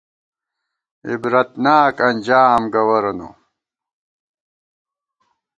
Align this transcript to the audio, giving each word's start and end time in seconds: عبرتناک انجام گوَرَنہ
عبرتناک 1.11 1.95
انجام 2.09 2.61
گوَرَنہ 2.73 3.29